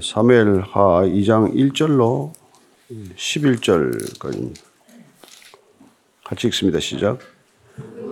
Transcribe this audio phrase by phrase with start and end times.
[0.00, 2.30] 사무엘하 2장 1절로
[3.16, 4.54] 11절까지
[6.24, 6.78] 같이 읽습니다.
[6.78, 7.18] 시작.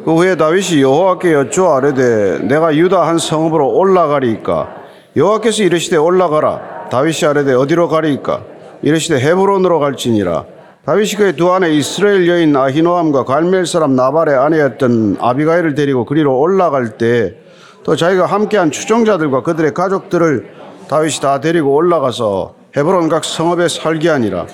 [0.05, 4.75] 그 후에 다윗이 여호와께 여쭈어 아뢰되 내가 유다 한 성읍으로 올라가리이까
[5.17, 8.45] 여호와께서 이르시되 올라가라 다윗이 아뢰되 어디로 가리이까
[8.83, 10.45] 이르시되 헤브론으로 갈지니라
[10.85, 16.99] 다윗이 그의 두 아내 이스라엘 여인 아히노함과 갈멜 사람 나발의 아내였던 아비가일을 데리고 그리로 올라갈
[16.99, 17.47] 때
[17.87, 20.56] 또 자기가 함께한 추종자들과 그들의 가족들을
[20.89, 24.47] 다윗이 다 데리고 올라가서 헤브론 각 성읍에 살게 하니라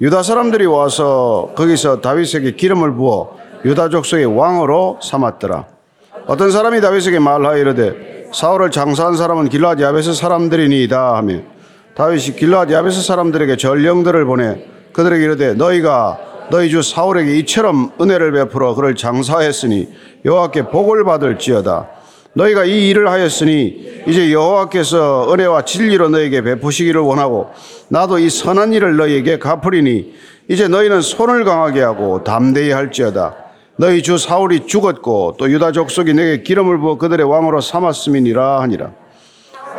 [0.00, 5.66] 유다 사람들이 와서 거기서 다윗에게 기름을 부어 유다 족속의 왕으로 삼았더라.
[6.26, 11.40] 어떤 사람이 다윗에게 말하여 이르되 사울을 장사한 사람은 길라앗 야베스 사람들이니이다 하며
[11.94, 16.18] 다윗이 길라앗 야베스 사람들에게 전령들을 보내 그들에게 이르되 너희가
[16.50, 19.88] 너희 주 사울에게 이처럼 은혜를 베풀어 그를 장사했으니
[20.24, 21.88] 여호와께 복을 받을지어다.
[22.32, 27.50] 너희가 이 일을 하였으니 이제 여호와께서 은혜와 진리로 너에게 베푸시기를 원하고
[27.88, 30.14] 나도 이 선한 일을 너희에게 갚으리니
[30.48, 33.36] 이제 너희는 손을 강하게 하고 담대히 할지어다.
[33.76, 38.90] 너희 주 사울이 죽었고 또 유다 족속이 내게 기름을 부어 그들의 왕으로 삼았음이니라 하니라.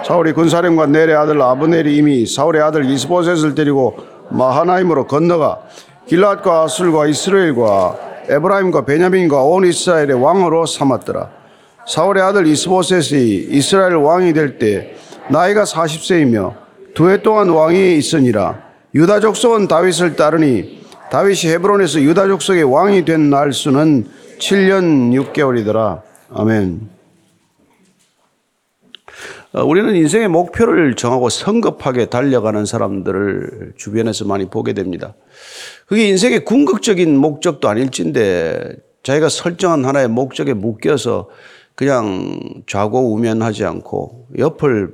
[0.05, 3.97] 사울이 군사령관 넬의 아들 아브넬이 이미 사울의 아들 이스보셋을 데리고
[4.29, 5.59] 마하나임으로 건너가
[6.07, 7.99] 길앗과 아술과 이스라엘과
[8.29, 11.40] 에브라임과 베냐민과 온 이스라엘의 왕으로 삼았더라.
[11.91, 14.95] 사울의 아들 이스보셋이 이스라엘 왕이 될 때
[15.29, 16.55] 나이가 40세이며
[16.93, 18.63] 두 해 동안 왕이 있으니라.
[18.95, 24.05] 유다 족속은 다윗을 따르니 다윗이 헤브론에서 유다 족속의 왕이 된 날 수는
[24.39, 26.01] 7년 6개월이더라.
[26.33, 26.89] 아멘.
[29.53, 35.13] 어, 우리는 인생의 목표를 정하고 성급하게 달려가는 사람들을 주변에서 많이 보게 됩니다.
[35.87, 41.27] 그게 인생의 궁극적인 목적도 아닐진데 자기가 설정한 하나의 목적에 묶여서
[41.75, 44.93] 그냥 좌고우면하지 않고 옆을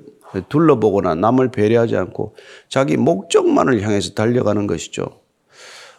[0.49, 2.35] 둘러보거나 남을 배려하지 않고
[2.69, 5.05] 자기 목적만을 향해서 달려가는 것이죠.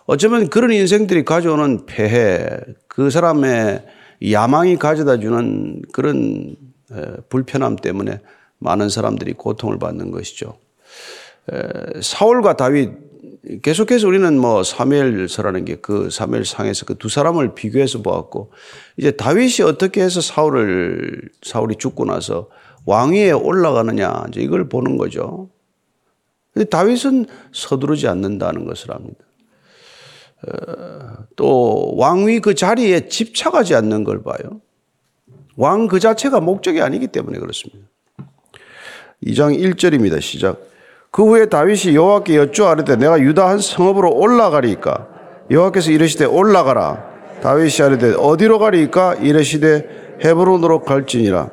[0.06, 2.46] 어쩌면 그런 인생들이 가져오는 폐해,
[2.86, 3.84] 그 사람의
[4.30, 6.56] 야망이 가져다 주는 그런
[7.28, 8.20] 불편함 때문에
[8.58, 10.56] 많은 사람들이 고통을 받는 것이죠.
[12.00, 13.07] 사울과 다윗
[13.62, 18.52] 계속해서 우리는 뭐 사무엘서라는 게 그 사무엘상에서 그 두 사람을 비교해서 보았고
[18.96, 22.48] 이제 다윗이 어떻게 해서 사울을 사울이 죽고 나서
[22.86, 25.50] 왕위에 올라가느냐 이제 이걸 보는 거죠.
[26.52, 29.18] 근데 다윗은 서두르지 않는다는 것을 압니다.
[31.36, 34.60] 또 왕위 그 자리에 집착하지 않는 걸 봐요.
[35.56, 37.88] 왕 그 자체가 목적이 아니기 때문에 그렇습니다.
[39.24, 40.20] 2장 1절입니다.
[40.20, 40.60] 시작.
[41.10, 45.08] 그 후에 다윗이 여호와께 여쭈아르되 내가 유다 한 성읍으로 올라가리까?
[45.50, 47.04] 여호와께서 이르시되 올라가라.
[47.42, 49.14] 다윗이 아르되 어디로 가리까?
[49.14, 51.50] 이르시되 헤브론으로 갈지니라.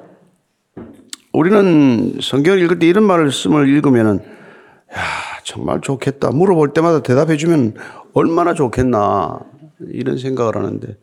[1.32, 5.02] 우리는 성경을 읽을 때 이런 말씀을 읽으면은 야
[5.44, 6.32] 정말 좋겠다.
[6.32, 7.76] 물어볼 때마다 대답해 주면
[8.14, 9.40] 얼마나 좋겠나.
[9.90, 10.96] 이런 생각을 하는데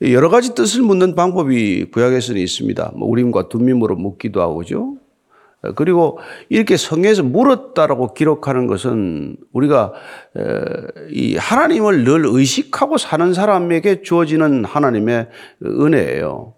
[0.00, 2.92] 여러 가지 뜻을 묻는 방법이 구약에서는 있습니다.
[2.96, 4.94] 뭐 우림과 둠밈으로 묻기도 하고죠.
[5.74, 9.92] 그리고 이렇게 성경에서 물었다라고 기록하는 것은 우리가
[11.10, 15.28] 이 하나님을 늘 의식하고 사는 사람에게 주어지는 하나님의
[15.64, 16.54] 은혜예요.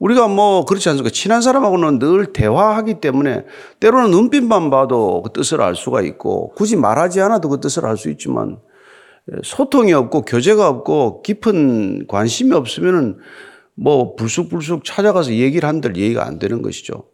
[0.00, 1.12] 우리가 뭐 그렇지 않습니까?
[1.12, 3.44] 친한 사람하고는 늘 대화하기 때문에
[3.80, 8.10] 때로는 눈빛만 봐도 그 뜻을 알 수가 있고 굳이 말하지 않아도 그 뜻을 알 수
[8.10, 8.58] 있지만
[9.44, 13.18] 소통이 없고 교제가 없고 깊은 관심이 없으면은
[13.74, 17.09] 뭐 불쑥불쑥 찾아가서 얘기를 한들 얘기가 안 되는 것이죠.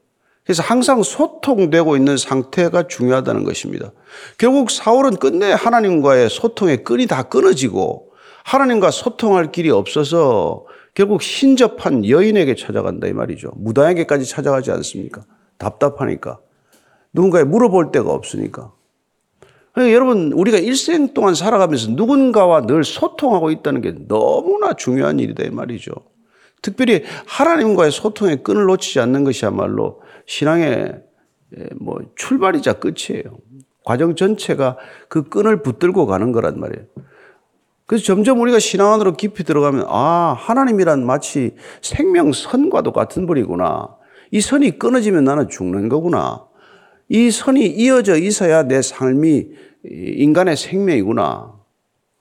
[0.46, 3.90] 그래서 항상 소통되고 있는 상태가 중요하다는 것입니다.
[4.38, 8.12] 결국 사울은 끝내 하나님과의 소통의 끈이 다 끊어지고
[8.44, 10.64] 하나님과 소통할 길이 없어서
[10.94, 13.50] 결국 신접한 여인에게 찾아간다 이 말이죠.
[13.56, 15.24] 무당에게까지 찾아가지 않습니까?
[15.58, 16.38] 답답하니까.
[17.12, 18.72] 누군가에 물어볼 데가 없으니까.
[19.72, 25.50] 그러니까 여러분, 우리가 일생 동안 살아가면서 누군가와 늘 소통하고 있다는 게 너무나 중요한 일이다 이
[25.50, 25.92] 말이죠.
[26.62, 31.02] 특별히 하나님과의 소통의 끈을 놓치지 않는 것이야말로 신앙의
[31.80, 33.38] 뭐 출발이자 끝이에요.
[33.84, 34.76] 과정 전체가
[35.08, 36.86] 그 끈을 붙들고 가는 거란 말이에요.
[37.86, 43.96] 그래서 점점 우리가 신앙 안으로 깊이 들어가면 아 하나님이란 마치 생명선과도 같은 분이구나.
[44.32, 46.44] 이 선이 끊어지면 나는 죽는 거구나.
[47.08, 49.50] 이 선이 이어져 있어야 내 삶이
[49.84, 51.54] 인간의 생명이구나.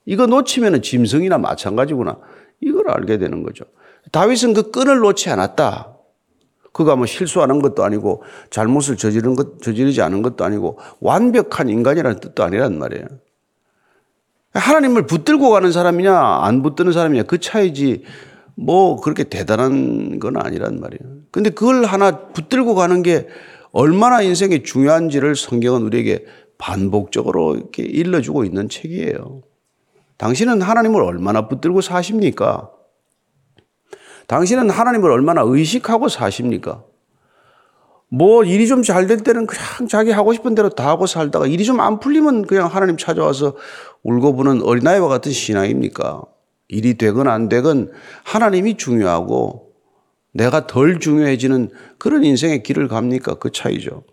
[0.04, 2.20] 이거 놓치면 짐승이나 마찬가지구나.
[2.60, 3.64] 이걸 알게 되는 거죠.
[4.12, 5.95] 다윗은 그 끈을 놓지 않았다.
[6.76, 12.44] 그가 뭐 실수하는 것도 아니고 잘못을 저지른 것, 저지르지 않은 것도 아니고 완벽한 인간이라는 뜻도
[12.44, 13.06] 아니란 말이에요.
[14.52, 18.02] 하나님을 붙들고 가는 사람이냐, 안 붙드는 사람이냐, 그 차이지
[18.56, 21.16] 뭐 그렇게 대단한 건 아니란 말이에요.
[21.30, 23.26] 근데 그걸 하나 붙들고 가는 게
[23.72, 26.26] 얼마나 인생이 중요한지를 성경은 우리에게
[26.58, 29.40] 반복적으로 이렇게 일러주고 있는 책이에요.
[30.18, 32.70] 당신은 하나님을 얼마나 붙들고 사십니까?
[34.26, 36.82] 당신은 하나님을 얼마나 의식하고 사십니까?
[38.08, 41.64] 뭐 일이 좀 잘 될 때는 그냥 자기 하고 싶은 대로 다 하고 살다가 일이
[41.64, 43.56] 좀 안 풀리면 그냥 하나님 찾아와서
[44.04, 46.22] 울고 부는 어린아이와 같은 신앙입니까?
[46.68, 47.90] 일이 되건 안 되건
[48.24, 49.72] 하나님이 중요하고
[50.32, 53.34] 내가 덜 중요해지는 그런 인생의 길을 갑니까?
[53.34, 54.04] 그 차이죠.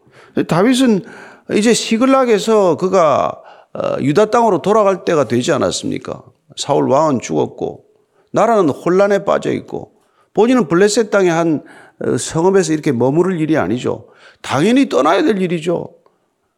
[0.48, 1.04] 다윗은
[1.52, 3.42] 이제 시글락에서 그가
[3.74, 6.24] 어, 유다 땅으로 돌아갈 때가 되지 않았습니까?
[6.56, 7.86] 사울 왕은 죽었고
[8.32, 9.93] 나라는 혼란에 빠져 있고
[10.34, 11.64] 본인은 블레셋 땅의 한
[12.04, 14.08] 어, 성읍에서 이렇게 머무를 일이 아니죠.
[14.42, 15.90] 당연히 떠나야 될 일이죠.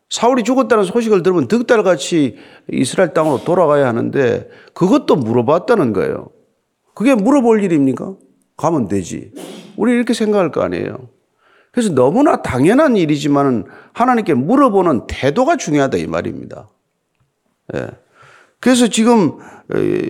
[0.10, 2.38] 사울이 죽었다는 소식을 들으면 득 달같이
[2.72, 6.30] 이스라엘 땅으로 돌아가야 하는데 그것도 물어봤다는 거예요.
[6.94, 8.16] 그게 물어볼 일입니까?
[8.56, 9.32] 가면 되지.
[9.76, 11.10] 우리 이렇게 생각할 거 아니에요.
[11.72, 16.70] 그래서 너무나 당연한 일이지만 하나님께 물어보는 태도가 중요하다 이 말입니다.
[17.76, 17.88] 예.
[18.62, 19.38] 그래서 지금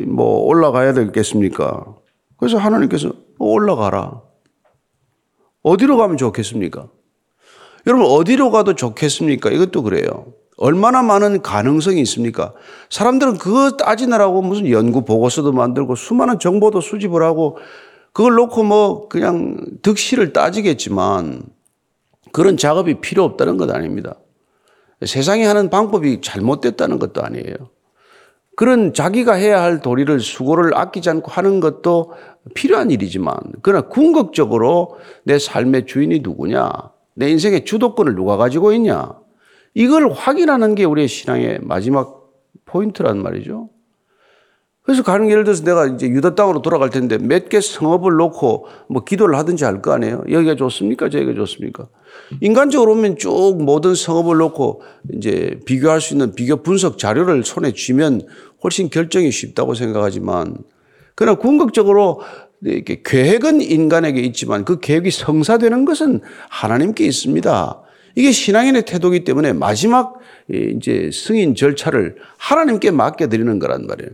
[0.08, 1.96] 뭐 올라가야 되겠습니까?
[2.38, 4.22] 그래서 하나님께서 올라가라.
[5.64, 6.90] 어디로 가면 좋겠습니까?
[7.88, 9.50] 여러분 어디로 가도 좋겠습니까?
[9.52, 10.34] 이것도 그래요.
[10.58, 12.54] 얼마나 많은 가능성이 있습니까?
[12.90, 17.58] 사람들은 그거 따지느라고 무슨 연구 보고서도 만들고 수많은 정보도 수집을 하고
[18.14, 21.44] 그걸 놓고 뭐 그냥 득실을 따지겠지만
[22.32, 24.16] 그런 작업이 필요 없다는 것 아닙니다.
[25.06, 27.56] 세상이 하는 방법이 잘못됐다는 것도 아니에요.
[28.56, 32.14] 그런 자기가 해야 할 도리를 수고를 아끼지 않고 하는 것도
[32.54, 36.72] 필요한 일이지만, 그러나 궁극적으로 내 삶의 주인이 누구냐,
[37.16, 39.12] 내 인생의 주도권을 누가 가지고 있냐,
[39.74, 42.32] 이걸 확인하는 게 우리의 신앙의 마지막
[42.66, 43.70] 포인트란 말이죠.
[44.86, 49.04] 그래서 가령 예를 들어서 내가 이제 유다 땅으로 돌아갈 텐데 몇 개 성읍을 놓고 뭐
[49.04, 50.24] 기도를 하든지 할 거 아니에요.
[50.30, 51.10] 여기가 좋습니까?
[51.10, 51.88] 저기가 좋습니까?
[52.42, 54.84] 인간적으로 보면 쭉 모든 성읍을 놓고
[55.14, 58.22] 이제 비교할 수 있는 비교 분석 자료를 손에 쥐면
[58.64, 60.56] 훨씬 결정이 쉽다고 생각하지만
[61.16, 62.22] 그러나 궁극적으로
[62.64, 67.82] 이렇게 계획은 인간에게 있지만 그 계획이 성사되는 것은 하나님께 있습니다.
[68.16, 70.14] 이게 신앙인의 태도이기 때문에 마지막
[70.48, 74.12] 이제 승인 절차를 하나님께 맡겨드리는 거란 말이에요.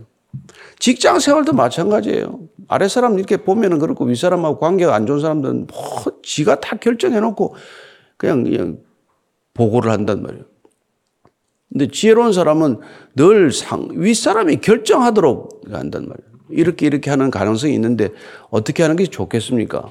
[0.78, 2.40] 직장 생활도 마찬가지예요.
[2.68, 7.20] 아래 사람 이렇게 보면은 그렇고 윗 사람하고 관계가 안 좋은 사람들은 뭐 지가 다 결정해
[7.20, 7.54] 놓고
[8.16, 8.78] 그냥, 그냥
[9.54, 10.44] 보고를 한단 말이에요.
[11.72, 12.80] 근데 지혜로운 사람은
[13.16, 16.32] 늘 상, 윗사람이 결정하도록 한단 말이에요.
[16.50, 18.10] 이렇게 이렇게 하는 가능성이 있는데
[18.50, 19.90] 어떻게 하는 게 좋겠습니까?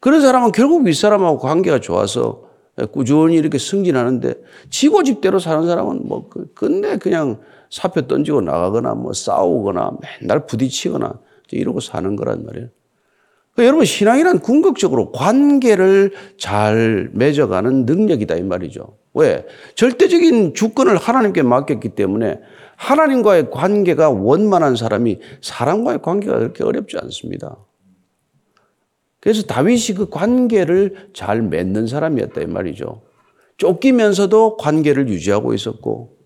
[0.00, 2.44] 그런 사람은 결국 윗사람하고 관계가 좋아서
[2.92, 4.34] 꾸준히 이렇게 승진하는데
[4.70, 7.40] 지고 집대로 사는 사람은 뭐 끝내 그냥
[7.70, 11.20] 사표 던지고 나가거나 뭐 싸우거나 맨날 부딪히거나
[11.50, 12.68] 이러고 사는 거란 말이에요.
[13.52, 18.96] 그러니까 여러분 신앙이란 궁극적으로 관계를 잘 맺어가는 능력이다 이 말이죠.
[19.14, 19.46] 왜?
[19.74, 22.40] 절대적인 주권을 하나님께 맡겼기 때문에
[22.76, 27.58] 하나님과의 관계가 원만한 사람이 사람과의 관계가 그렇게 어렵지 않습니다.
[29.22, 33.02] 그래서 다윗이 그 관계를 잘 맺는 사람이었다 이 말이죠.
[33.56, 36.16] 쫓기면서도 관계를 유지하고 있었고,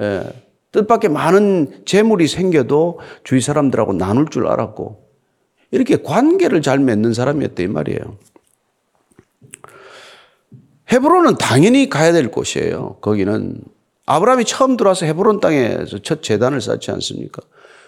[0.00, 0.22] 예.
[0.70, 5.04] 뜻밖의 많은 재물이 생겨도 주위 사람들하고 나눌 줄 알았고
[5.72, 8.16] 이렇게 관계를 잘 맺는 사람이었다 이 말이에요.
[10.92, 12.98] 헤브론은 당연히 가야 될 곳이에요.
[13.00, 13.60] 거기는
[14.06, 17.42] 아브라함이 처음 들어와서 헤브론 땅에서 첫 재단을 쌓지 않습니까?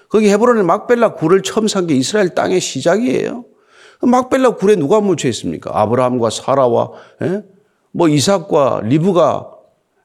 [0.08, 3.44] 거기 헤브론에 막벨라 굴을 처음 산 게 이스라엘 땅의 시작이에요.
[4.06, 5.70] 막벨라 굴에 누가 묻혀 있습니까?
[5.74, 6.90] 아브라함과 사라와
[7.22, 7.42] 예?
[7.92, 9.48] 뭐 이삭과 리브가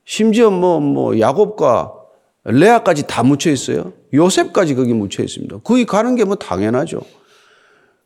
[0.06, 1.94] 심지어 뭐뭐 뭐 야곱과
[2.46, 3.92] 레아까지 다 묻혀 있어요.
[4.14, 5.58] 요셉까지 거기 묻혀 있습니다.
[5.64, 7.02] 거기 가는 게 뭐 당연하죠.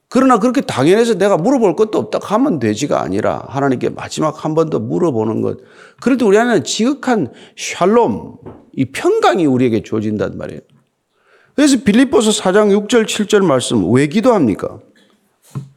[0.10, 4.79] 그러나 그렇게 당연해서 내가 물어볼 것도 없다 하면 되지가 아니라 하나님께 마지막 한 번 더
[4.79, 5.60] 물어보는 것.
[6.01, 8.38] 그래도 우리 안에는 지극한 샬롬,
[8.74, 10.62] 이 평강이 우리에게 주어진단 말이에요.
[11.55, 14.79] 그래서 빌립보서 4장 6절 7절 말씀 왜 기도합니까?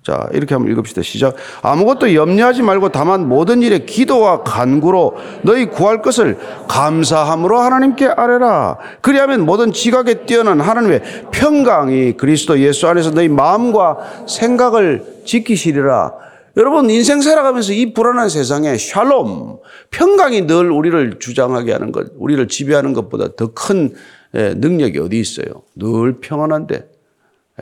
[0.04, 1.00] 자, 이렇게 한번 읽읍시다.
[1.00, 1.34] 시작.
[1.62, 6.36] 아무것도 염려하지 말고 다만 모든 일에 기도와 간구로 너희 구할 것을
[6.68, 8.76] 감사함으로 하나님께 아뢰라.
[9.00, 16.12] 그리하면 모든 지각에 뛰어난 하나님의 평강이 그리스도 예수 안에서 너희 마음과 생각을 지키시리라.
[16.58, 19.58] 여러분, 인생 살아가면서 이 불안한 세상에 샬롬,
[19.90, 23.94] 평강이 늘 우리를 주장하게 하는 것, 우리를 지배하는 것보다 더 큰
[24.34, 25.62] 능력이 어디 있어요?
[25.76, 26.88] 늘 평안한데.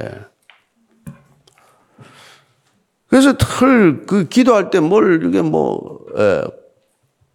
[0.03, 0.32] 예.
[3.13, 6.45] 그래서 털그 기도할 때 뭘 이게 뭐, 예,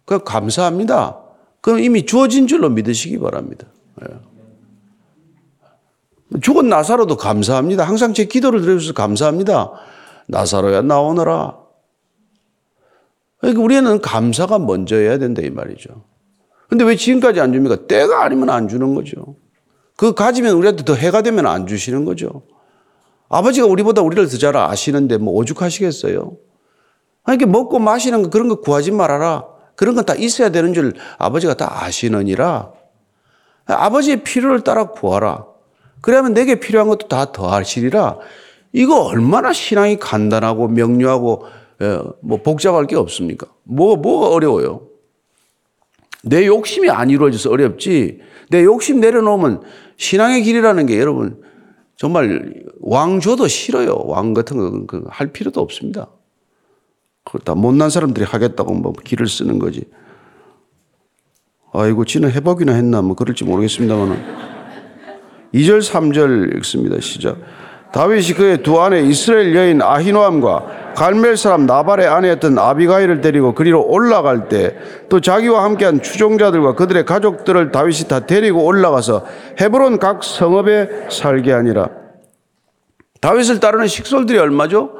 [0.04, 1.22] 그 감사합니다.
[1.60, 3.68] 그럼 이미 주어진 줄로 믿으시기 바랍니다.
[4.02, 4.08] 예.
[6.40, 7.84] 죽은 나사로도 감사합니다.
[7.84, 9.70] 항상 제 기도를 들어주셔서 감사합니다.
[10.26, 11.56] 나사로야 나오너라.
[13.38, 16.02] 그러니까 우리는 감사가 먼저여야 된다 이 말이죠.
[16.68, 17.86] 근데 왜 지금까지 안 줍니까?
[17.86, 19.36] 때가 아니면 안 주는 거죠.
[19.96, 22.42] 그 가지면 우리한테 더 해가 되면 안 주시는 거죠.
[23.28, 26.36] 아버지가 우리보다 우리를 더 잘 아시는데 뭐 오죽하시겠어요?
[27.28, 29.44] 이렇게 먹고 마시는 거 그런 거 구하지 말아라.
[29.76, 32.72] 그런 건 다 있어야 되는 줄 아버지가 다 아시느니라.
[33.66, 35.44] 아버지의 필요를 따라 구하라.
[36.00, 38.18] 그러면 내게 필요한 것도 다 더하시리라.
[38.72, 41.44] 이거 얼마나 신앙이 간단하고 명료하고
[41.82, 43.46] 예, 뭐 복잡할 게 없습니까?
[43.62, 44.82] 뭐 뭐가 어려워요?
[46.24, 48.20] 내 욕심이 안 이루어져서 어렵지.
[48.50, 49.62] 내 욕심 내려놓으면
[49.96, 51.42] 신앙의 길이라는 게 여러분
[51.98, 53.96] 정말 왕 줘도 싫어요.
[54.06, 56.06] 왕 같은 거 할 필요도 없습니다.
[57.24, 59.84] 그렇다 못난 사람들이 하겠다고 뭐 길을 쓰는 거지.
[61.74, 64.16] 아이고 지는 해보기나 했나 뭐 그럴지 모르겠습니다만은
[65.52, 67.00] 2절 3절 읽습니다.
[67.00, 67.38] 시작.
[67.92, 74.48] 다윗이 그의 두 아내 이스라엘 여인 아히노암과 갈멜 사람 나발의 아내였던 아비가일을 데리고 그리로 올라갈
[74.48, 74.76] 때
[75.08, 79.24] 또 자기와 함께한 추종자들과 그들의 가족들을 다윗이 다 데리고 올라가서
[79.60, 81.88] 헤브론 각 성읍에 살게 하니라.
[83.20, 84.90] 다윗을 따르는 식솔들이 얼마죠?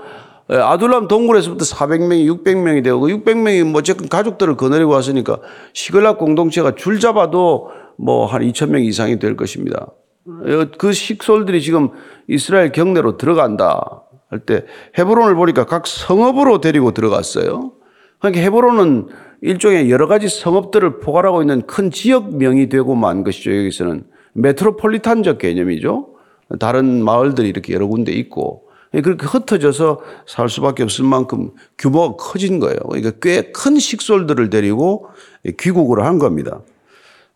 [0.50, 5.40] 예, 아둘람 동굴에서부터 400명이 600명이 되고 그 600명이 뭐 어쨌든 가족들을 거느리고 왔으니까
[5.74, 9.88] 시글락 공동체가 줄 잡아도 뭐 한 2,000명 이상이 될 것입니다.
[10.26, 11.90] 어, 그 식솔들이 지금
[12.28, 14.64] 이스라엘 경내로 들어간다 할 때
[14.98, 17.72] 헤브론을 보니까 각 성읍으로 데리고 들어갔어요.
[18.18, 19.08] 그러니까 헤브론은
[19.42, 23.56] 일종의 여러 가지 성읍들을 포괄하고 있는 큰 지역명이 되고 만 것이죠.
[23.56, 24.04] 여기서는
[24.34, 26.08] 메트로폴리탄적 개념이죠.
[26.58, 32.78] 다른 마을들이 이렇게 여러 군데 있고 그렇게 흩어져서 살 수밖에 없을 만큼 규모가 커진 거예요.
[32.88, 35.08] 그러니까 꽤 큰 식솔들을 데리고
[35.58, 36.60] 귀국을 한 겁니다.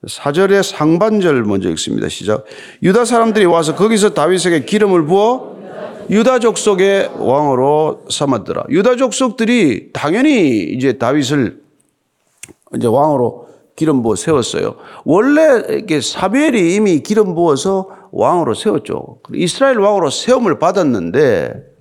[0.06, 2.08] 사절의 상반절 먼저 읽습니다.
[2.08, 2.44] 시작.
[2.82, 5.51] 유다 사람들이 와서 거기서 다윗에게 기름을 부어
[6.10, 8.64] 유다족 속의 왕으로 삼았더라.
[8.70, 11.62] 유다족 속들이 당연히 이제 다윗을
[12.76, 14.76] 이제 왕으로 기름 부어 세웠어요.
[15.04, 19.20] 원래 이렇게 사벨이 이미 기름 부어서 왕으로 세웠죠.
[19.34, 21.72] 이스라엘 왕으로 세움을 받았는데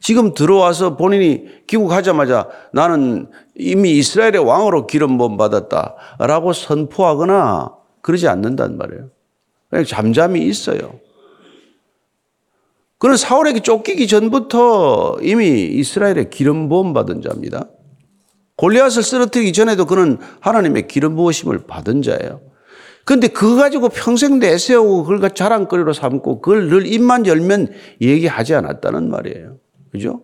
[0.00, 9.08] 지금 들어와서 본인이 귀국하자마자 나는 이미 이스라엘의 왕으로 기름 부음 받았다라고 선포하거나 그러지 않는단 말이에요.
[9.70, 10.94] 그냥 잠잠히 있어요.
[12.98, 17.68] 그는 사울에게 쫓기기 전부터 이미 이스라엘의 기름 부음 받은 자입니다.
[18.56, 22.40] 골리앗을 쓰러뜨리기 전에도 그는 하나님의 기름 부으심을 받은 자예요.
[23.04, 29.56] 근데 그거 가지고 평생 내세우고 그걸 자랑거리로 삼고 그걸 늘 입만 열면 얘기하지 않았다는 말이에요.
[29.92, 30.22] 그죠?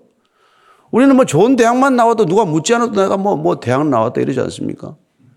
[0.91, 4.97] 우리는 뭐 좋은 대학만 나와도 누가 묻지 않아도 내가 뭐, 뭐 대학 나왔다 이러지 않습니까?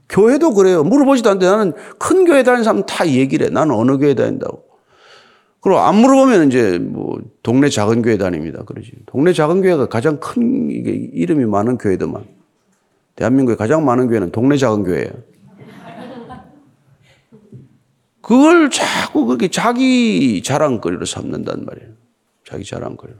[0.09, 0.83] 교회도 그래요.
[0.83, 3.49] 물어보지도 않는데 나는 큰 교회 다니는 사람 다 얘기를 해.
[3.49, 4.66] 나는 어느 교회 다닌다고.
[5.61, 8.63] 그리고 안 물어보면 이제 뭐 동네 작은 교회 다닙니다.
[8.63, 8.91] 그러지.
[9.05, 12.25] 동네 작은 교회가 가장 큰 이게 이름이 많은 교회더만.
[13.15, 15.11] 대한민국에 가장 많은 교회는 동네 작은 교회예요.
[18.21, 21.91] 그걸 자꾸 그렇게 자기 자랑거리로 삼는단 말이에요.
[22.45, 23.17] 자기 자랑거리로.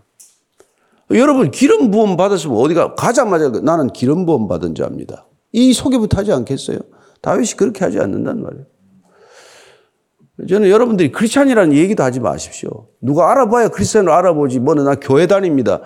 [1.11, 5.25] 여러분 기름 부음 받았으면 어디가 가자마자 나는 기름 부음 받은 자입니다.
[5.53, 6.79] 이 소개부터 하지 않겠어요?
[7.21, 8.65] 다윗이 그렇게 하지 않는단 말이에요.
[10.45, 12.87] 저는 여러분들이 크리스찬이라는 얘기도 하지 마십시오.
[13.01, 14.59] 누가 알아봐야 크리스찬을 알아보지.
[14.59, 15.81] 뭐는 나 교회 다닙니다.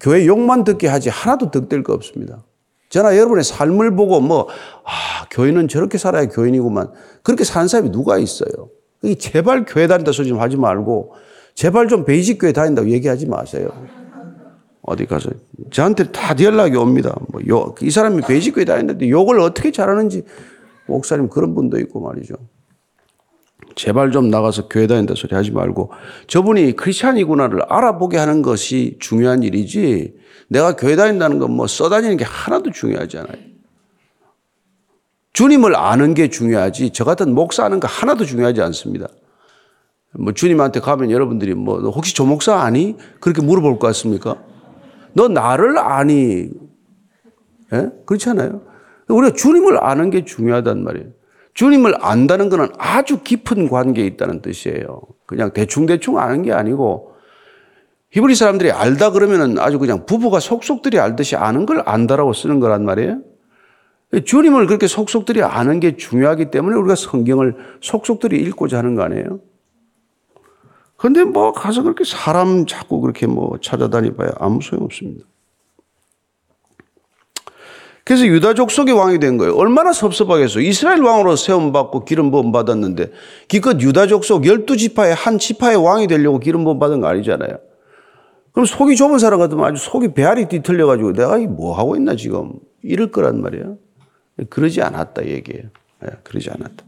[0.00, 2.44] 교회 욕만 듣게 하지 하나도 득될 거 없습니다.
[2.90, 4.48] 저나 여러분의 삶을 보고 뭐,
[4.84, 6.92] 아, 교인은 저렇게 살아야 교인이구만.
[7.22, 8.68] 그렇게 사는 사람이 누가 있어요?
[9.18, 11.14] 제발 교회 다닌다 소리 좀 하지 말고,
[11.54, 13.70] 제발 좀 베이직 교회 다닌다고 얘기하지 마세요.
[14.82, 15.30] 어디 가서.
[15.70, 17.16] 저한테 다 연락이 옵니다.
[17.28, 20.24] 뭐, 요, 이 사람이 베이직 교회 다니는데 욕을 어떻게 잘하는지,
[20.86, 22.34] 목사님 그런 분도 있고 말이죠.
[23.74, 25.92] 제발 좀 나가서 교회 다닌다 소리 하지 말고,
[26.26, 30.14] 저분이 크리스찬이구나를 알아보게 하는 것이 중요한 일이지,
[30.48, 33.36] 내가 교회 다닌다는 건 뭐 써다니는 게 하나도 중요하지 않아요.
[35.32, 39.08] 주님을 아는 게 중요하지 저 같은 목사 아는 거 하나도 중요하지 않습니다.
[40.18, 42.96] 뭐 주님한테 가면 여러분들이 뭐 혹시 저 목사 아니?
[43.20, 44.42] 그렇게 물어볼 것 같습니까?
[45.12, 46.50] 너 나를 아니?
[47.72, 47.90] 예?
[48.06, 48.62] 그렇잖아요.
[49.08, 51.08] 우리가 주님을 아는 게 중요하단 말이에요.
[51.60, 55.02] 주님을 안다는 것은 아주 깊은 관계에 있다는 뜻이에요.
[55.26, 57.12] 그냥 대충대충 아는 게 아니고
[58.12, 63.20] 히브리 사람들이 알다 그러면은 아주 그냥 부부가 속속들이 알듯이 아는 걸 안다라고 쓰는 거란 말이에요.
[64.24, 69.40] 주님을 그렇게 속속들이 아는 게 중요하기 때문에 우리가 성경을 속속들이 읽고자 하는 거 아니에요?
[70.96, 75.26] 근데 뭐 가서 그렇게 사람 자꾸 그렇게 뭐 찾아다니 봐야 아무 소용 없습니다.
[78.10, 79.54] 그래서 유다족 속의 왕이 된 거예요.
[79.54, 80.58] 얼마나 섭섭하겠어.
[80.58, 83.12] 이스라엘 왕으로 세움받고 기름 부음 받았는데
[83.46, 87.60] 기껏 유다족 속 12지파의 한 지파의 왕이 되려고 기름 부음 받은 거 아니잖아요.
[88.50, 93.12] 그럼 속이 좁은 사람 같으면 아주 속이 배알이 뒤틀려가지고 내가 뭐 하고 있나 지금 이럴
[93.12, 93.74] 거란 말이야.
[94.48, 95.68] 그러지 않았다 얘기예요.
[96.00, 96.84] 네, 그러지 않았다.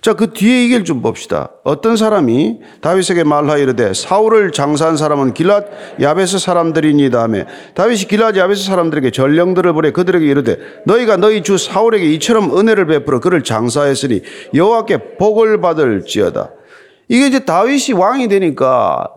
[0.00, 1.50] 자, 그 뒤에 얘기를 좀 봅시다.
[1.64, 7.44] 어떤 사람이 다윗에게 말하여 이르되 사울을 장사한 사람은 길랏 야베스 사람들이니다 하며
[7.74, 13.20] 다윗이 길랏 야베스 사람들에게 전령들을 보내 그들에게 이르되 너희가 너희 주 사울에게 이처럼 은혜를 베풀어
[13.20, 14.22] 그를 장사했으니
[14.54, 16.52] 여호와께 복을 받을지어다.
[17.08, 19.08] 이게 이제 다윗이 왕이 되니까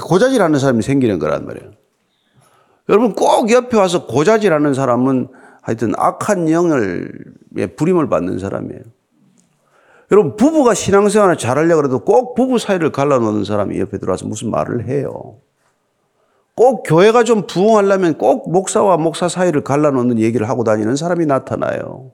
[0.00, 1.72] 고자질하는 사람이 생기는 거란 말이에요.
[2.88, 5.28] 여러분 꼭 옆에 와서 고자질하는 사람은
[5.62, 7.10] 하여튼 악한 영을
[7.76, 8.82] 부림을 받는 사람이에요.
[10.12, 15.38] 여러분 부부가 신앙생활을 잘하려고 해도 꼭 부부 사이를 갈라놓는 사람이 옆에 들어와서 무슨 말을 해요.
[16.54, 22.12] 꼭 교회가 좀 부흥하려면 꼭 목사와 목사 사이를 갈라놓는 얘기를 하고 다니는 사람이 나타나요.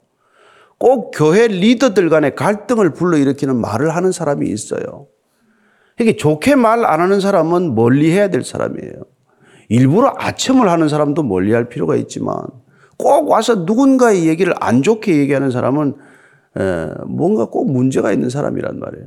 [0.78, 5.06] 꼭 교회 리더들 간에 갈등을 불러일으키는 말을 하는 사람이 있어요.
[6.00, 8.92] 이게 좋게 말 안 하는 사람은 멀리 해야 될 사람이에요.
[9.68, 12.36] 일부러 아첨을 하는 사람도 멀리 할 필요가 있지만
[12.96, 15.94] 꼭 와서 누군가의 얘기를 안 좋게 얘기하는 사람은
[17.06, 19.06] 뭔가 꼭 문제가 있는 사람이란 말이에요.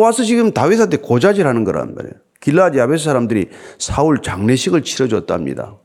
[0.00, 2.14] 와서 지금 다윗한테 고자질하는 거란 말이에요.
[2.40, 5.76] 길라디 아베스 사람들이 사울 장례식을 치러줬답니다.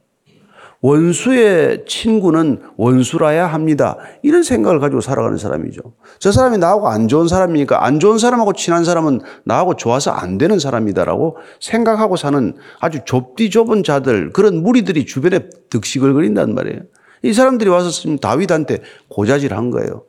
[0.81, 3.97] 원수의 친구는 원수라야 합니다.
[4.21, 5.81] 이런 생각을 가지고 살아가는 사람이죠.
[6.19, 10.59] 저 사람이 나하고 안 좋은 사람이니까 안 좋은 사람하고 친한 사람은 나하고 좋아서 안 되는
[10.59, 16.81] 사람이다라고 생각하고 사는 아주 좁디 좁은 자들, 그런 무리들이 주변에 득식을 거린단 말이에요.
[17.23, 20.03] 이 사람들이 와서 다윗한테 고자질 한 거예요.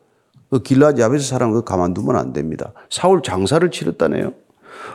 [0.51, 2.73] 그 길라지 아베스 사람 그 가만두면 안 됩니다.
[2.91, 4.33] 사울 장사를 치렀다네요.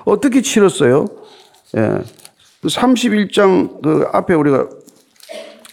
[0.06, 1.06] 어떻게 치렀어요?
[1.78, 2.00] 예.
[2.64, 4.70] 31장 그 앞에 우리가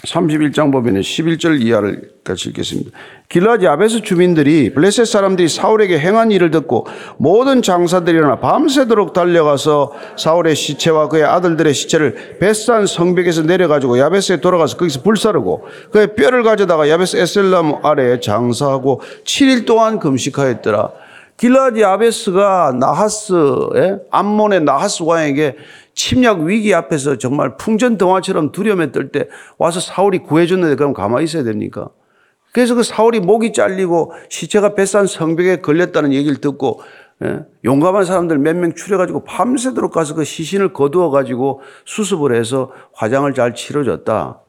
[0.06, 2.90] 31장 보면 11절 이하를 같이 읽겠습니다.
[3.28, 6.86] 길라지 아베스 주민들이 블레셋 사람들이 사울에게 행한 일을 듣고
[7.16, 14.76] 모든 장사들이 일어나 밤새도록 달려가서 사울의 시체와 그의 아들들의 시체를 베산 성벽에서 내려가지고 야베스에 돌아가서
[14.76, 20.90] 거기서 불사르고 그의 뼈를 가져다가 야베스 에셀람 아래에 장사하고 7일 동안 금식하였더라.
[21.38, 25.56] 길라디 아베스가 나하스의 암몬의 나하스 왕에게
[25.98, 29.26] 침략 위기 앞에서 정말 풍전등화처럼 두려움에 떨 때
[29.58, 31.88] 와서 사울이 구해줬는데 그럼 가만히 있어야 됩니까?
[32.52, 36.80] 그래서 그 사울이 목이 잘리고 시체가 뱃산 성벽에 걸렸다는 얘기를 듣고
[37.24, 37.40] 예?
[37.64, 44.40] 용감한 사람들 몇 명 추려가지고 밤새도록 가서 그 시신을 거두어가지고 수습을 해서 화장을 잘 치러줬다.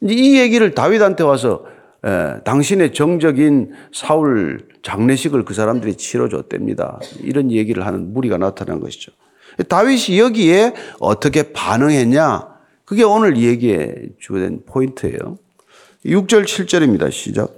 [0.00, 1.66] 이 얘기를 다윗한테 와서
[2.06, 6.98] 예, 당신의 정적인 사울 장례식을 그 사람들이 치러줬답니다.
[7.20, 9.12] 이런 얘기를 하는 무리가 나타난 것이죠.
[9.68, 12.52] 다윗이 여기에 어떻게 반응했냐?
[12.84, 15.38] 그게 오늘 얘기에 주된 포인트예요.
[16.04, 17.10] 6절 7절입니다.
[17.10, 17.50] 시작.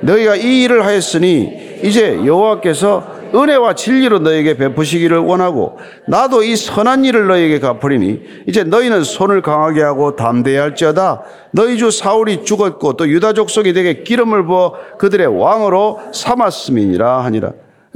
[0.00, 7.26] 너희가 이 일을 하였으니 이제 여호와께서 은혜와 진리로 너에게 베푸시기를 원하고 나도 이 선한 일을
[7.28, 11.22] 너에게 갚으리니 이제 너희는 손을 강하게 하고 담대해야 할지어다
[11.52, 17.52] 너희 주 사울이 죽었고 또 유다 족속이 되게 기름을 부어 그들의 왕으로 삼았음이니라 하니라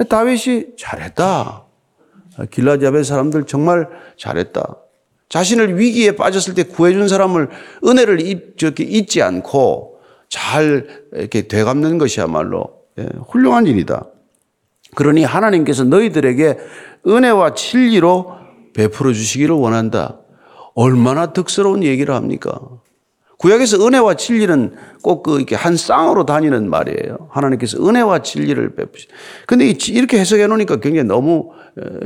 [0.09, 1.64] 다윗이 잘했다
[2.51, 4.77] 길라디아의 사람들 정말 잘했다.
[5.29, 7.49] 자신을 위기에 빠졌을 때 구해준 사람을
[7.85, 14.07] 은혜를 잊지 않고 잘 이렇게 되갚는 것이야말로 예, 훌륭한 일이다.
[14.95, 16.59] 그러니 하나님께서 너희들에게
[17.07, 18.37] 은혜와 진리로
[18.75, 20.21] 베풀어 주시기를 원한다.
[20.75, 22.61] 얼마나 득스러운 얘기를 합니까?
[23.45, 27.29] 구약에서 은혜와 진리는 꼭 그 이렇게 한 쌍으로 다니는 말이에요.
[27.31, 29.07] 하나님께서 은혜와 진리를 베푸시.
[29.47, 31.51] 근데 이렇게 해석해 놓으니까 굉장히 너무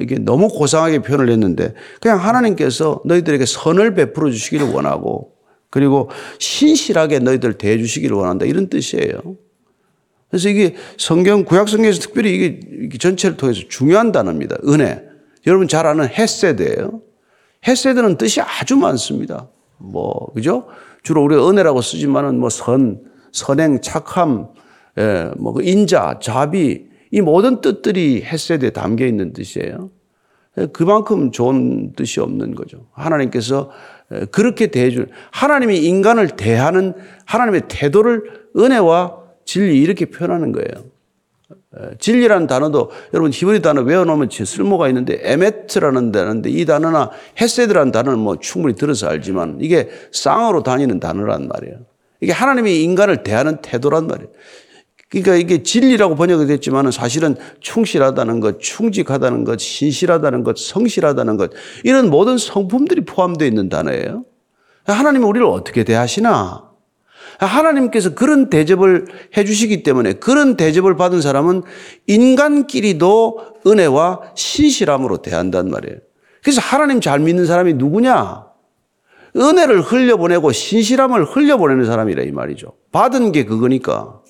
[0.00, 5.32] 이게 너무 고상하게 표현을 했는데 그냥 하나님께서 너희들에게 선을 베풀어 주시기를 원하고
[5.70, 9.36] 그리고 신실하게 너희들 대해 주시기를 원한다 이런 뜻이에요.
[10.30, 14.56] 그래서 이게 성경 구약 성경에서 특별히 이게 전체를 통해서 중요한 단어입니다.
[14.66, 15.04] 은혜.
[15.46, 17.00] 여러분 잘 아는 헤세드예요.
[17.66, 19.48] 헤세드는 뜻이 아주 많습니다.
[19.78, 20.66] 뭐 그죠?
[21.02, 23.00] 주로 우리가 은혜라고 쓰지만은 뭐 선,
[23.32, 24.48] 선행, 착함,
[24.98, 29.90] 예, 뭐그 인자, 자비 이 모든 뜻들이 헤세드에 담겨 있는 뜻이에요.
[30.58, 32.86] 예, 그만큼 좋은 뜻이 없는 거죠.
[32.92, 33.70] 하나님께서
[34.12, 36.94] 예, 그렇게 대해줄 하나님이 인간을 대하는
[37.26, 40.84] 하나님의 태도를 은혜와 진리 이렇게 표현하는 거예요.
[41.98, 48.38] 진리라는 단어도 여러분 히브리 단어 외워놓으면 쓸모가 있는데 에메트라는 단어인데 이 단어나 헤세드라는 단어는 뭐
[48.38, 51.76] 충분히 들어서 알지만 이게 쌍으로 다니는 단어란 말이에요.
[52.20, 54.30] 이게 하나님이 인간을 대하는 태도란 말이에요.
[55.10, 61.50] 그러니까 이게 진리라고 번역이 됐지만 사실은 충실하다는 것, 충직하다는 것, 신실하다는 것, 성실하다는 것
[61.84, 64.24] 이런 모든 성품들이 포함되어 있는 단어예요.
[64.84, 66.67] 하나님이 우리를 어떻게 대하시나?
[67.46, 71.62] 하나님께서 그런 대접을 해주시기 때문에 그런 대접을 받은 사람은
[72.06, 75.98] 인간끼리도 은혜와 신실함으로 대한단 말이에요.
[76.42, 78.46] 그래서 하나님 잘 믿는 사람이 누구냐?
[79.36, 82.72] 은혜를 흘려보내고 신실함을 흘려보내는 사람이라 이 말이죠.
[82.90, 84.20] 받은 게 그거니까.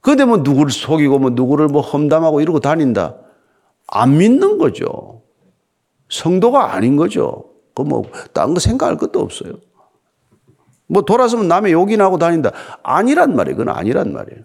[0.00, 3.16] 근데 뭐 누구를 속이고 뭐 누구를 뭐 험담하고 이러고 다닌다.
[3.88, 5.22] 안 믿는 거죠.
[6.08, 7.50] 성도가 아닌 거죠.
[7.74, 9.54] 그 뭐, 딴 거 생각할 것도 없어요.
[10.86, 12.52] 뭐 돌아서면 남의 욕이나 하고 다닌다.
[12.82, 13.56] 아니란 말이에요.
[13.56, 14.42] 그건 아니란 말이에요.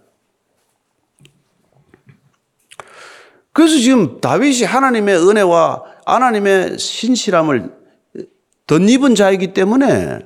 [3.54, 7.72] 그래서 지금 다윗이 하나님의 은혜와 하나님의 신실함을
[8.66, 10.20] 덧입은 자이기 때문에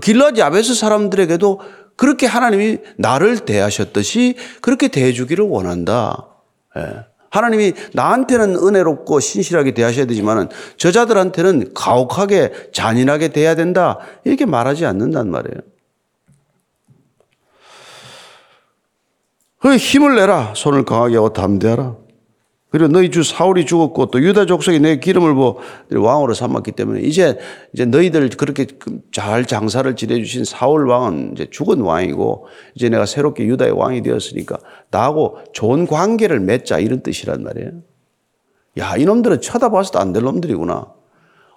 [0.00, 1.60] 길라지 야베스 사람들에게도
[1.96, 6.28] 그렇게 하나님이 나를 대하셨듯이 그렇게 대해주기를 원한다.
[6.76, 7.06] 예.
[7.30, 13.98] 하나님이 나한테는 은혜롭고 신실하게 대하셔야 되지만은 저자들한테는 가혹하게 잔인하게 대해야 된다.
[14.24, 15.60] 이렇게 말하지 않는단 말이에요.
[19.58, 20.52] 그 힘을 내라.
[20.54, 22.05] 손을 강하게 하고 담대하라.
[22.76, 25.56] 그리고 너희 주 사울이 죽었고 또 유다 족속이 내 기름을 부
[25.90, 27.38] 왕으로 삼았기 때문에 이제
[27.72, 28.66] 이제 너희들 그렇게
[29.12, 34.58] 잘 장사를 지내 주신 사울 왕은 이제 죽은 왕이고 이제 내가 새롭게 유다의 왕이 되었으니까
[34.90, 37.70] 나하고 좋은 관계를 맺자 이런 뜻이란 말이에요.
[38.78, 40.92] 야 이놈들은 쳐다봐서도 안 될 놈들이구나.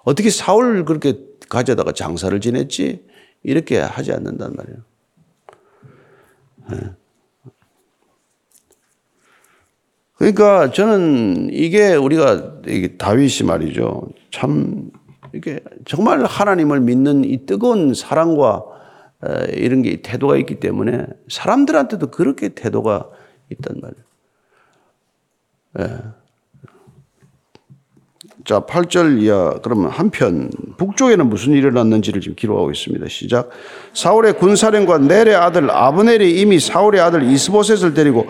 [0.04, 1.18] 어떻게 사울 그렇게
[1.50, 3.04] 가져다가 장사를 지냈지?
[3.42, 4.78] 이렇게 하지 않는단 말이에요.
[6.70, 6.90] 네.
[10.20, 14.02] 그러니까 저는 이게 우리가 이게 다윗이 말이죠.
[14.30, 14.90] 참
[15.32, 18.62] 이게 정말 하나님을 믿는 이 뜨거운 사랑과
[19.54, 23.08] 이런 게 태도가 있기 때문에 사람들한테도 그렇게 태도가
[23.50, 24.04] 있단 말이에요.
[25.80, 26.20] 예.
[28.44, 33.06] 자, 8절 이하, 그러면 한편, 북쪽에는 무슨 일이 일어났는지를 지금 기록하고 있습니다.
[33.08, 33.50] 시작.
[33.92, 38.26] 사울의 군사령관 넬의 아들 아브넬이 이미 사울의 아들 이스보셋을 데리고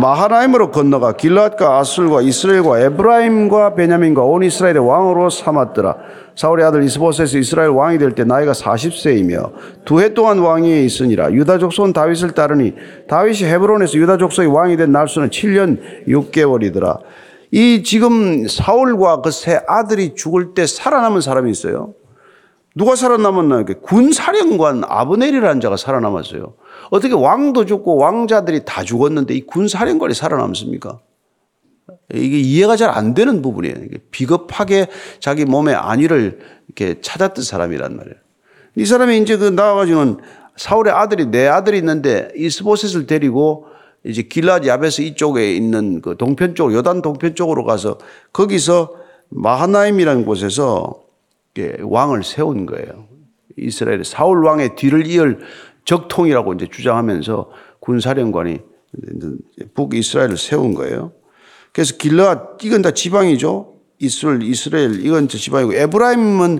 [0.00, 5.96] 마하나임으로 건너가 길앗과 아술과 이스라엘과 에브라임과 베냐민과 온 이스라엘의 왕으로 삼았더라.
[6.34, 9.52] 사울의 아들 이스보셋이 이스라엘 왕이 될 때 나이가 40세이며
[9.84, 11.32] 두 해 동안 왕위에 있으니라.
[11.32, 12.74] 유다 족속은 다윗을 따르니
[13.08, 15.78] 다윗이 헤브론에서 유다 족속의 왕이 된 날수는 7년
[16.08, 16.98] 6개월이더라.
[17.52, 21.94] 이 지금 사울과 그 세 아들이 죽을 때 살아남은 사람이 있어요.
[22.74, 23.64] 누가 살아남았나?
[23.82, 26.54] 군 사령관 아브넬이라는 자가 살아남았어요.
[26.90, 30.98] 어떻게 왕도 죽고 왕자들이 다 죽었는데 이 군사령관이 살아남습니까?
[32.12, 33.76] 이게 이해가 잘 안 되는 부분이에요.
[34.10, 34.88] 비겁하게
[35.20, 38.16] 자기 몸의 안위를 이렇게 찾았던 사람이란 말이에요.
[38.76, 40.18] 이 사람이 이제 그 나와가지고는
[40.56, 43.66] 사울의 아들이 내 아들이 있는데 이스보셋을 데리고
[44.04, 47.98] 이제 길라디 야베스 이쪽에 있는 그 동편 쪽 요단 동편 쪽으로 가서
[48.32, 48.90] 거기서
[49.30, 51.03] 마하나임이라는 곳에서
[51.82, 53.08] 왕을 세운 거예요.
[53.56, 55.38] 이스라엘 사울 왕의 뒤를 이을
[55.84, 58.58] 적통이라고 이제 주장하면서 군사령관이
[59.74, 61.12] 북이스라엘을 세운 거예요.
[61.72, 63.74] 그래서 길라 이건 다 지방이죠.
[63.98, 66.58] 이스라엘, 이스라엘 이건 지방이고 에브라임은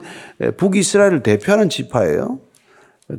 [0.56, 2.40] 북이스라엘을 대표하는 지파예요.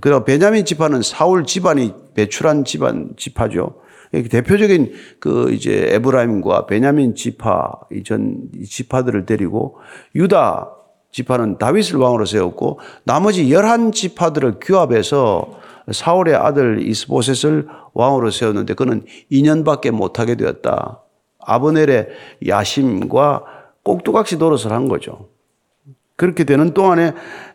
[0.02, 3.82] 그리고 베냐민 지파는 사울 집안이 배출한 집안 지파죠.
[4.30, 9.78] 대표적인 그 이제 에브라임과 베냐민 지파 이전 지파들을 데리고
[10.16, 10.72] 유다
[11.16, 15.50] 지파는 다윗을 왕으로 세웠고 나머지 열한 지파들을 규합해서
[15.90, 21.04] 사울의 아들 이스보셋을 왕으로 세웠는데 그는 2년밖에 못하게 되었다.
[21.40, 22.10] 아브넬의
[22.46, 23.44] 야심과
[23.84, 25.30] 꼭두각시 노릇을 한 거죠.
[26.18, 27.14] 그렇게 되는 동안에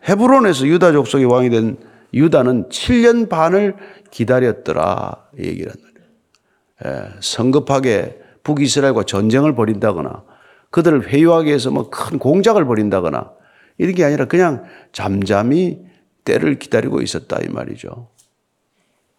[0.09, 1.77] 헤브론에서 유다 족속의 왕이 된
[2.15, 3.75] 유다는 7년 반을
[4.09, 5.27] 기다렸더라.
[5.37, 7.05] 이 얘기란 말이에요.
[7.05, 10.23] 예, 성급하게 북이스라엘과 전쟁을 벌인다거나
[10.71, 13.39] 그들을 회유하기 위해서 뭐 큰 공작을 벌인다거나
[13.81, 15.83] 이런 게 아니라 그냥 잠잠히
[16.23, 18.09] 때를 기다리고 있었다 이 말이죠.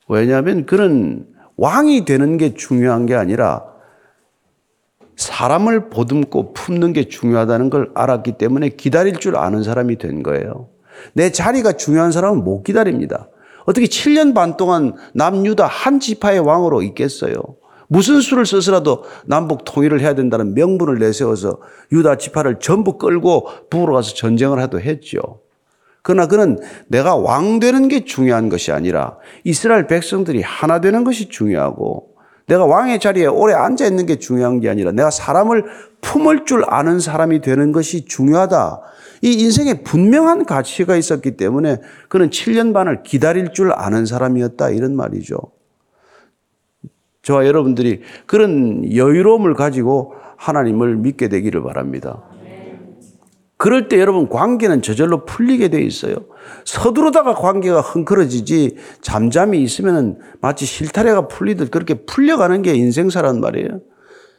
[0.09, 3.65] 왜냐하면 그는 왕이 되는 게 중요한 게 아니라
[5.17, 10.69] 사람을 보듬고 품는 게 중요하다는 걸 알았기 때문에 기다릴 줄 아는 사람이 된 거예요.
[11.13, 13.29] 내 자리가 중요한 사람은 못 기다립니다.
[13.65, 17.35] 어떻게 7년 반 동안 남유다 한 지파의 왕으로 있겠어요?
[17.93, 21.59] 무슨 수를 써서라도 남북 통일을 해야 된다는 명분을 내세워서
[21.93, 25.41] 유다 지파를 전부 끌고 북으로 가서 전쟁을 해도 했죠.
[26.01, 32.15] 그러나 그는 내가 왕 되는 게 중요한 것이 아니라 이스라엘 백성들이 하나 되는 것이 중요하고
[32.47, 35.67] 내가 왕의 자리에 오래 앉아 있는 게 중요한 게 아니라 내가 사람을
[36.01, 38.81] 품을 줄 아는 사람이 되는 것이 중요하다.
[39.21, 41.77] 이 인생에 분명한 가치가 있었기 때문에
[42.09, 44.71] 그는 7년 반을 기다릴 줄 아는 사람이었다.
[44.71, 45.37] 이런 말이죠.
[47.23, 52.23] 저와 여러분들이 그런 여유로움을 가지고 하나님을 믿게 되기를 바랍니다.
[53.57, 56.17] 그럴 때 여러분 관계는 저절로 풀리게 돼 있어요.
[56.65, 63.81] 서두르다가 관계가 흥크러지지 잠잠히 있으면 마치 실타래가 풀리듯 그렇게 풀려가는 게 인생사란 말이에요.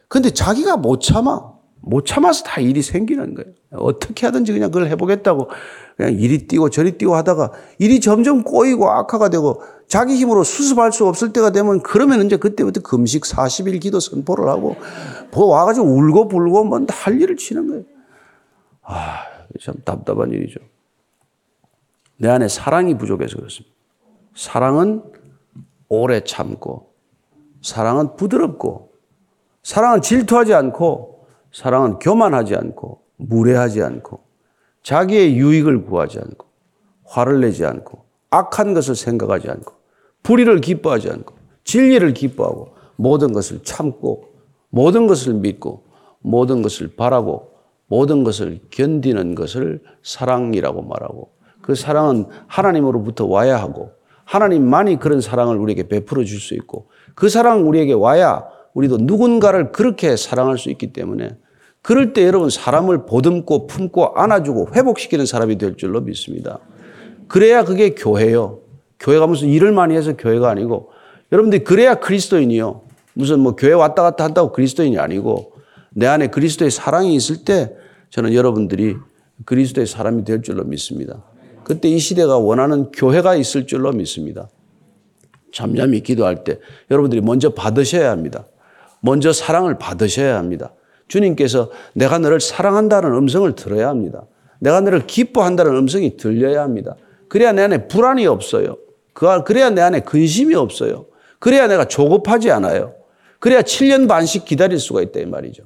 [0.08, 1.53] 근데 자기가 못 참아.
[1.86, 3.52] 못 참아서 다 일이 생기는 거예요.
[3.72, 5.48] 어떻게 하든지 그냥 그걸 해보겠다고
[5.96, 11.06] 그냥 이리 뛰고 저리 뛰고 하다가 일이 점점 꼬이고 악화가 되고 자기 힘으로 수습할 수
[11.06, 14.76] 없을 때가 되면 그러면 이제 그때부터 금식 40일 기도 선포를 하고
[15.30, 17.82] 뭐 와가지고 울고 불고 뭐할 일을 치는 거예요.
[18.82, 19.24] 아,
[19.60, 20.60] 참 답답한 일이죠.
[22.16, 23.74] 내 안에 사랑이 부족해서 그렇습니다.
[24.34, 25.02] 사랑은
[25.88, 26.92] 오래 참고,
[27.62, 28.92] 사랑은 부드럽고,
[29.62, 31.13] 사랑은 질투하지 않고,
[31.54, 34.18] 사랑은 교만하지 않고, 무례하지 않고,
[34.82, 36.48] 자기의 유익을 구하지 않고,
[37.04, 39.72] 화를 내지 않고, 악한 것을 생각하지 않고,
[40.24, 44.34] 불의를 기뻐하지 않고, 진리를 기뻐하고, 모든 것을 참고,
[44.68, 45.84] 모든 것을 믿고,
[46.18, 47.52] 모든 것을 바라고,
[47.86, 51.30] 모든 것을 견디는 것을 사랑이라고 말하고,
[51.62, 53.92] 그 사랑은 하나님으로부터 와야 하고,
[54.24, 58.42] 하나님만이 그런 사랑을 우리에게 베풀어 줄 수 있고, 그 사랑 우리에게 와야
[58.74, 61.36] 우리도 누군가를 그렇게 사랑할 수 있기 때문에
[61.84, 66.58] 그럴 때 여러분 사람을 보듬고 품고 안아주고 회복시키는 사람이 될 줄로 믿습니다.
[67.28, 68.60] 그래야 그게 교회요.
[68.98, 70.88] 교회가 무슨 일을 많이 해서 교회가 아니고
[71.30, 72.80] 여러분들이 그래야 그리스도인이요.
[73.12, 75.52] 무슨 뭐 교회 왔다 갔다 한다고 그리스도인이 아니고
[75.90, 77.76] 내 안에 그리스도의 사랑이 있을 때
[78.08, 78.96] 저는 여러분들이
[79.44, 81.22] 그리스도의 사람이 될 줄로 믿습니다.
[81.64, 84.48] 그때 이 시대가 원하는 교회가 있을 줄로 믿습니다.
[85.52, 88.46] 잠잠히 기도할 때 여러분들이 먼저 받으셔야 합니다.
[89.00, 90.72] 먼저 사랑을 받으셔야 합니다.
[91.08, 94.24] 주님께서 내가 너를 사랑한다는 음성을 들어야 합니다.
[94.58, 96.96] 내가 너를 기뻐한다는 음성이 들려야 합니다.
[97.28, 98.76] 그래야 내 안에 불안이 없어요.
[99.12, 101.06] 그, 그래야 내 안에 근심이 없어요.
[101.38, 102.94] 그래야 내가 조급하지 않아요.
[103.38, 105.64] 그래야 7년 반씩 기다릴 수가 있다 이 말이죠.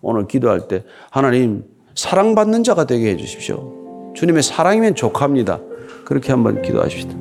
[0.00, 4.12] 오늘 기도할 때 하나님 사랑받는 자가 되게 해 주십시오.
[4.14, 5.60] 주님의 사랑이면 족합니다.
[6.04, 7.14] 그렇게 한번 기도하십시다.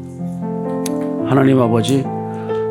[1.27, 2.03] 하나님 아버지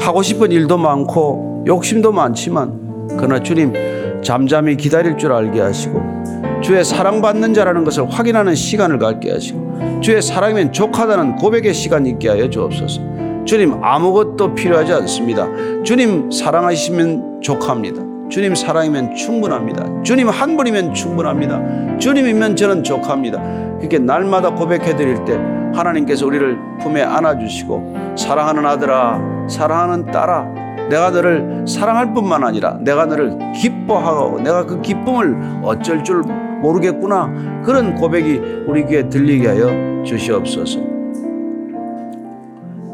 [0.01, 3.73] 하고 싶은 일도 많고 욕심도 많지만 그러나 주님
[4.23, 10.73] 잠잠히 기다릴 줄 알게 하시고 주의 사랑받는 자라는 것을 확인하는 시간을 갖게 하시고 주의 사랑이면
[10.73, 13.01] 족하다는 고백의 시간 있게 하여 주옵소서.
[13.45, 15.49] 주님 아무것도 필요하지 않습니다.
[15.83, 18.03] 주님 사랑하시면 족합니다.
[18.29, 20.03] 주님 사랑이면 충분합니다.
[20.05, 21.99] 주님 한 분이면 충분합니다.
[21.99, 23.43] 주님이면 저는 족합니다.
[23.79, 25.39] 그렇게 날마다 고백해 드릴 때
[25.75, 33.39] 하나님께서 우리를 품에 안아주시고 사랑하는 아들아, 사랑하는 딸아, 내가 너를 사랑할 뿐만 아니라 내가 너를
[33.53, 37.63] 기뻐하고 내가 그 기쁨을 어쩔 줄 모르겠구나.
[37.65, 40.81] 그런 고백이 우리 귀에 들리게 하여 주시옵소서.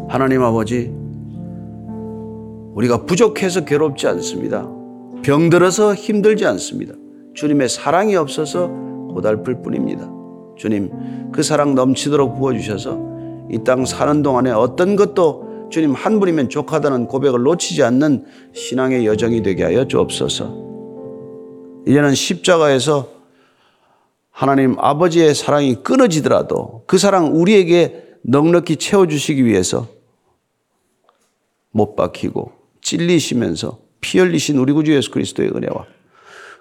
[0.09, 0.95] 하나님 아버지,
[2.75, 4.69] 우리가 부족해서 괴롭지 않습니다.
[5.23, 6.95] 병들어서 힘들지 않습니다.
[7.35, 10.16] 주님의 사랑이 없어서 고달플 뿐입니다.
[10.57, 10.91] 주님,
[11.33, 13.17] 그 사랑 넘치도록 부어주셔서
[13.51, 19.43] 이 땅 사는 동안에 어떤 것도 주님 한 분이면 족하다는 고백을 놓치지 않는 신앙의 여정이
[19.43, 20.67] 되게 하여 주옵소서.
[21.87, 23.09] 이제는 십자가에서
[24.31, 29.87] 하나님 아버지의 사랑이 끊어지더라도 그 사랑 우리에게 넉넉히 채워주시기 위해서
[31.71, 35.87] 못 박히고 찔리시면서 피 흘리신 우리 구주 예수 그리스도의 은혜와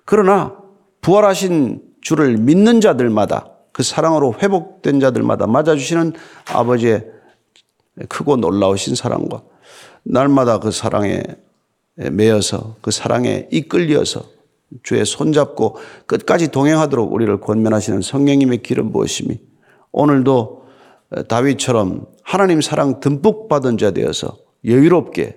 [0.06, 0.56] 그러나
[1.02, 6.14] 부활하신 주를 믿는 자들마다 그 사랑으로 회복된 자들마다 맞아주시는
[6.54, 7.08] 아버지의
[8.08, 9.44] 크고 놀라우신 사랑과
[10.04, 11.22] 날마다 그 사랑에
[11.96, 14.24] 매여서 그 사랑에 이끌려서
[14.82, 19.42] 주의 손잡고 끝까지 동행하도록 우리를 권면하시는 성령님의 길은 무엇이미
[19.92, 20.64] 오늘도
[21.28, 25.36] 다윗처럼 하나님 사랑 듬뿍 받은 자 되어서 여유롭게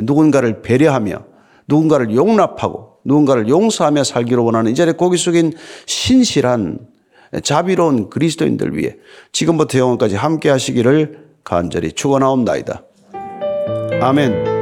[0.00, 1.24] 누군가를 배려하며
[1.68, 5.54] 누군가를 용납하고 누군가를 용서하며 살기로 원하는 이 자리에 고기 숙인
[5.86, 6.91] 신실한
[7.40, 8.96] 자비로운 그리스도인들 위해
[9.32, 12.82] 지금부터 영원까지 함께 하시기를 간절히 축원하옵나이다.
[14.00, 14.61] 아멘.